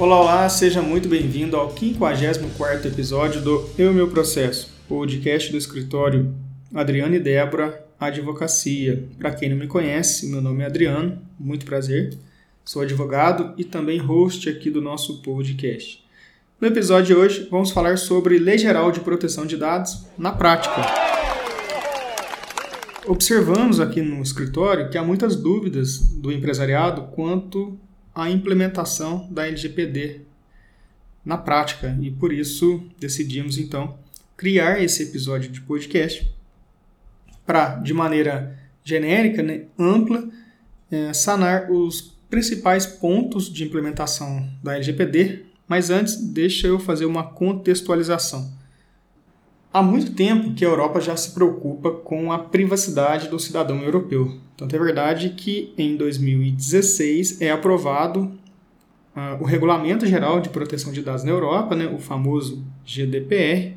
[0.00, 6.34] Olá, olá, seja muito bem-vindo ao 54º episódio do Eu Meu Processo, podcast do escritório
[6.74, 9.04] Adriano e Débora Advocacia.
[9.18, 12.16] Para quem não me conhece, meu nome é Adriano, muito prazer.
[12.64, 16.02] Sou advogado e também host aqui do nosso podcast.
[16.58, 20.80] No episódio de hoje, vamos falar sobre Lei Geral de Proteção de Dados na prática.
[23.06, 27.78] Observamos aqui no escritório que há muitas dúvidas do empresariado quanto
[28.14, 30.22] à implementação da LGPD
[31.24, 33.98] na prática e por isso decidimos então
[34.36, 36.34] criar esse episódio de podcast
[37.46, 40.28] para, de maneira genérica, né, ampla,
[40.90, 47.24] é, sanar os principais pontos de implementação da LGPD, mas antes deixa eu fazer uma
[47.24, 48.50] contextualização.
[49.72, 54.36] Há muito tempo que a Europa já se preocupa com a privacidade do cidadão europeu.
[54.56, 58.22] Tanto é verdade que em 2016 é aprovado
[59.14, 63.76] uh, o Regulamento Geral de Proteção de Dados na Europa, né, o famoso GDPR,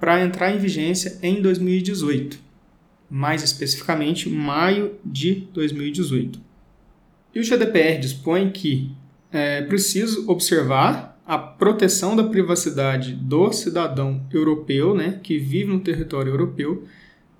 [0.00, 2.38] para entrar em vigência em 2018,
[3.10, 6.40] mais especificamente maio de 2018.
[7.34, 8.90] E o GDPR dispõe que
[9.30, 16.30] é preciso observar a proteção da privacidade do cidadão europeu, né, que vive no território
[16.30, 16.84] europeu,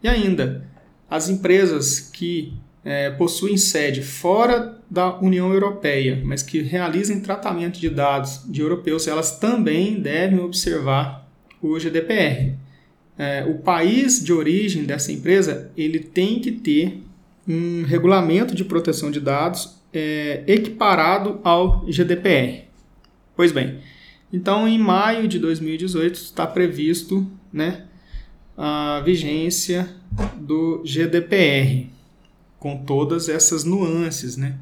[0.03, 0.67] e ainda
[1.09, 7.89] as empresas que é, possuem sede fora da União Europeia, mas que realizem tratamento de
[7.89, 11.29] dados de europeus, elas também devem observar
[11.63, 12.55] o GDPR.
[13.19, 17.03] É, o país de origem dessa empresa ele tem que ter
[17.49, 22.66] um regulamento de proteção de dados é, equiparado ao GDPR.
[23.37, 23.79] Pois bem,
[24.33, 27.85] então em maio de 2018 está previsto né,
[28.57, 29.89] a vigência
[30.41, 31.91] do GDPR,
[32.59, 34.37] com todas essas nuances.
[34.37, 34.57] Né?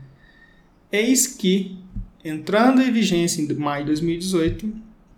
[0.91, 1.79] Eis que,
[2.25, 4.69] entrando em vigência em maio de 2018,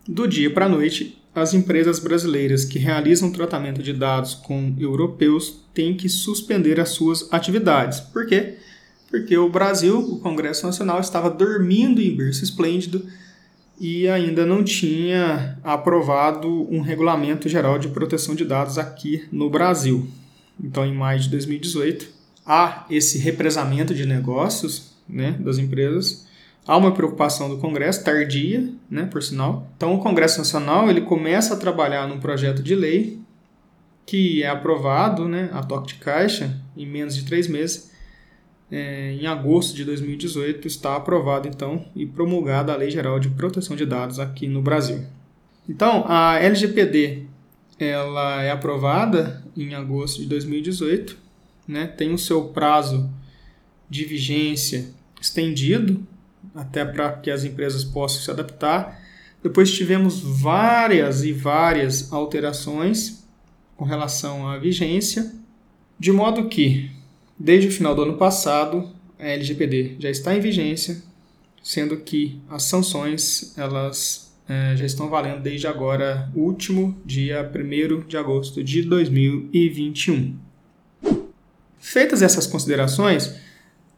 [0.07, 5.65] do dia para a noite, as empresas brasileiras que realizam tratamento de dados com europeus
[5.75, 8.01] têm que suspender as suas atividades.
[8.01, 8.57] Por quê?
[9.09, 13.07] porque o Brasil, o Congresso Nacional, estava dormindo em berço esplêndido
[13.79, 20.09] e ainda não tinha aprovado um regulamento geral de proteção de dados aqui no Brasil.
[20.63, 22.09] Então, em maio de 2018,
[22.45, 26.27] há esse represamento de negócios né, das empresas.
[26.67, 29.71] Há uma preocupação do Congresso, tardia, né, por sinal.
[29.77, 33.21] Então, o Congresso Nacional ele começa a trabalhar num projeto de lei
[34.07, 37.91] que é aprovado né, a toque de caixa em menos de três meses
[38.71, 43.77] é, em agosto de 2018, está aprovada então e promulgada a Lei Geral de Proteção
[43.77, 45.05] de Dados aqui no Brasil.
[45.69, 47.25] Então, a LGPD
[47.79, 51.17] ela é aprovada em agosto de 2018,
[51.69, 53.11] né, tem o seu prazo
[53.89, 54.89] de vigência
[55.21, 56.07] estendido
[56.55, 59.01] até para que as empresas possam se adaptar.
[59.43, 63.27] Depois tivemos várias e várias alterações
[63.77, 65.35] com relação à vigência,
[65.99, 66.91] de modo que
[67.39, 68.89] Desde o final do ano passado,
[69.19, 71.03] a LGPD já está em vigência,
[71.63, 78.17] sendo que as sanções elas é, já estão valendo desde agora, último dia 1 de
[78.17, 80.35] agosto de 2021.
[81.79, 83.35] Feitas essas considerações,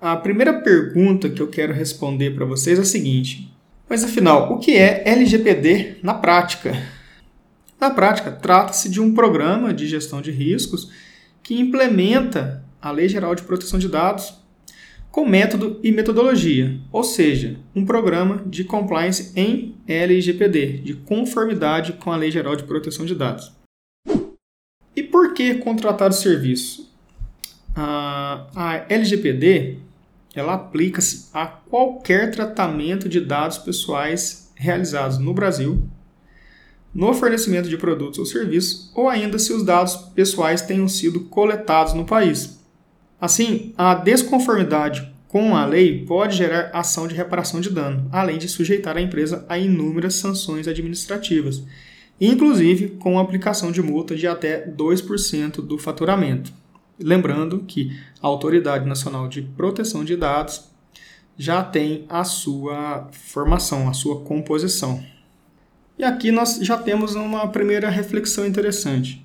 [0.01, 3.53] a primeira pergunta que eu quero responder para vocês é a seguinte:
[3.89, 6.77] mas afinal, o que é LGPD na prática?
[7.81, 10.91] Na prática, trata-se de um programa de gestão de riscos
[11.43, 14.35] que implementa a Lei Geral de Proteção de Dados
[15.11, 22.13] com método e metodologia, ou seja, um programa de compliance em LGPD, de conformidade com
[22.13, 23.53] a Lei Geral de Proteção de Dados.
[24.95, 26.93] E por que contratar o serviço?
[27.75, 29.79] A LGPD
[30.35, 35.83] ela aplica-se a qualquer tratamento de dados pessoais realizados no Brasil,
[36.95, 41.95] no fornecimento de produtos ou serviços, ou ainda se os dados pessoais tenham sido coletados
[41.95, 42.58] no país.
[43.21, 48.49] Assim, a desconformidade com a lei pode gerar ação de reparação de dano, além de
[48.49, 51.63] sujeitar a empresa a inúmeras sanções administrativas,
[52.21, 56.53] inclusive com a aplicação de multa de até 2% do faturamento.
[56.99, 60.65] Lembrando que a Autoridade Nacional de Proteção de Dados
[61.37, 65.05] já tem a sua formação, a sua composição.
[65.97, 69.25] E aqui nós já temos uma primeira reflexão interessante.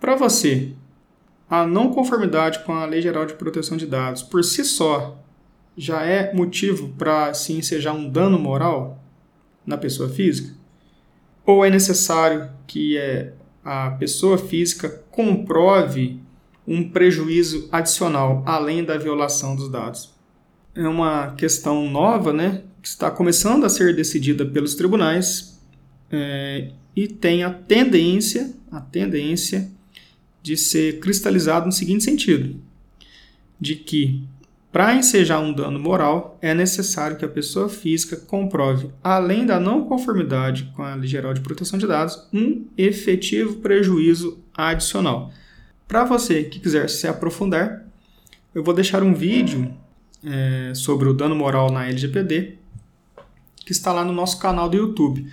[0.00, 0.72] Para você,
[1.48, 5.18] a não conformidade com a Lei Geral de Proteção de Dados por si só
[5.76, 9.02] já é motivo para se ensejar um dano moral
[9.66, 10.54] na pessoa física?
[11.44, 16.20] Ou é necessário que é, a pessoa física comprove
[16.66, 20.14] um prejuízo adicional além da violação dos dados?
[20.74, 25.60] é uma questão nova, né, que está começando a ser decidida pelos tribunais
[26.10, 29.70] é, e tem a tendência, a tendência
[30.44, 32.60] de ser cristalizado no seguinte sentido,
[33.58, 34.22] de que
[34.70, 39.86] para ensejar um dano moral é necessário que a pessoa física comprove, além da não
[39.86, 45.32] conformidade com a Lei Geral de Proteção de Dados, um efetivo prejuízo adicional.
[45.88, 47.82] Para você que quiser se aprofundar,
[48.54, 49.74] eu vou deixar um vídeo
[50.22, 52.58] é, sobre o dano moral na LGPD
[53.64, 55.26] que está lá no nosso canal do YouTube.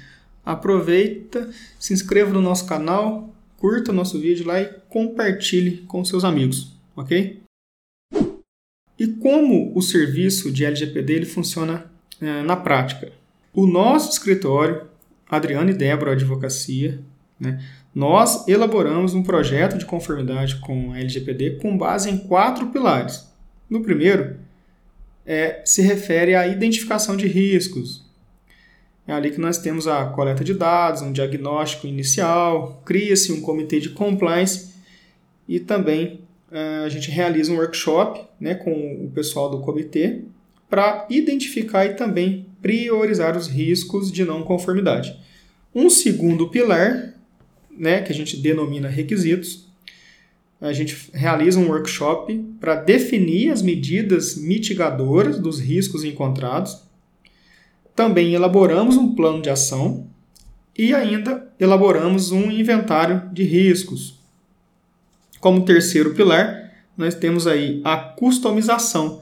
[0.46, 6.26] Aproveita, se inscreva no nosso canal, curta o nosso vídeo lá e compartilhe com seus
[6.26, 7.40] amigos, ok?
[8.98, 11.86] E como o serviço de LGPD ele funciona
[12.20, 13.12] é, na prática?
[13.54, 14.88] O nosso escritório,
[15.30, 17.00] Adriano e Débora Advocacia,
[17.40, 17.64] né,
[17.94, 23.32] nós elaboramos um projeto de conformidade com a LGPD com base em quatro pilares.
[23.70, 24.38] No primeiro,
[25.24, 28.04] é, se refere à identificação de riscos,
[29.12, 33.80] é ali que nós temos a coleta de dados, um diagnóstico inicial, cria-se um comitê
[33.80, 34.72] de compliance
[35.48, 36.22] e também
[36.52, 40.22] uh, a gente realiza um workshop né, com o pessoal do comitê
[40.70, 45.20] para identificar e também priorizar os riscos de não conformidade.
[45.76, 47.14] Um segundo pilar,
[47.70, 49.68] né, que a gente denomina requisitos,
[50.62, 56.91] a gente realiza um workshop para definir as medidas mitigadoras dos riscos encontrados
[57.96, 60.08] também elaboramos um plano de ação
[60.78, 64.20] e ainda elaboramos um inventário de riscos.
[65.40, 69.22] Como terceiro pilar, nós temos aí a customização,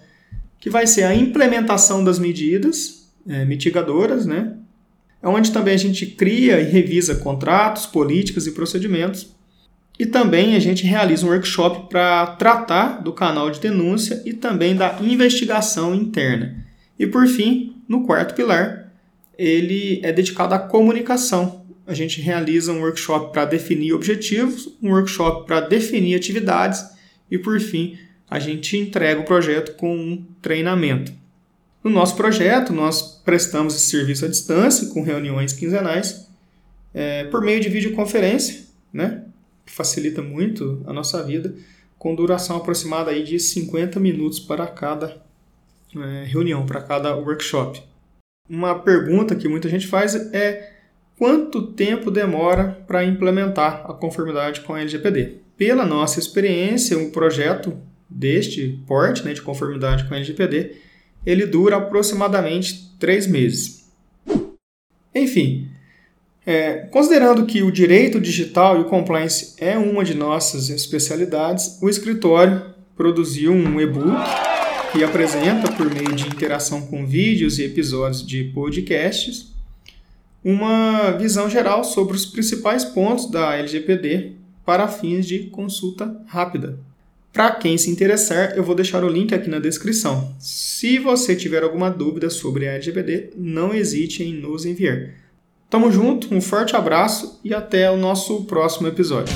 [0.59, 4.53] que vai ser a implementação das medidas é, mitigadoras, né?
[5.21, 9.35] É onde também a gente cria e revisa contratos, políticas e procedimentos.
[9.97, 14.75] E também a gente realiza um workshop para tratar do canal de denúncia e também
[14.75, 16.68] da investigação interna.
[16.99, 18.91] E por fim, no quarto pilar,
[19.37, 21.65] ele é dedicado à comunicação.
[21.87, 26.85] A gente realiza um workshop para definir objetivos, um workshop para definir atividades
[27.31, 27.97] e, por fim,
[28.29, 31.13] a gente entrega o projeto com um treinamento.
[31.81, 36.29] No nosso projeto, nós prestamos esse serviço à distância, com reuniões quinzenais,
[36.93, 39.23] é, por meio de videoconferência, né,
[39.65, 41.55] que facilita muito a nossa vida,
[41.97, 45.21] com duração aproximada aí de 50 minutos para cada
[45.95, 47.81] é, reunião, para cada workshop.
[48.49, 50.73] Uma pergunta que muita gente faz é
[51.17, 55.37] quanto tempo demora para implementar a conformidade com a LGPD?
[55.57, 57.77] Pela nossa experiência, um projeto
[58.09, 60.77] deste porte né, de conformidade com a LGPD,
[61.25, 63.91] ele dura aproximadamente três meses.
[65.13, 65.69] Enfim,
[66.45, 71.89] é, considerando que o direito digital e o compliance é uma de nossas especialidades, o
[71.89, 74.17] escritório produziu um e-book
[74.91, 79.53] que apresenta, por meio de interação com vídeos e episódios de podcasts,
[80.43, 84.33] uma visão geral sobre os principais pontos da LGPD
[84.65, 86.79] para fins de consulta rápida.
[87.31, 90.33] Para quem se interessar, eu vou deixar o link aqui na descrição.
[90.39, 95.11] Se você tiver alguma dúvida sobre a LGPD, não hesite em nos enviar.
[95.69, 99.33] Tamo junto, um forte abraço e até o nosso próximo episódio.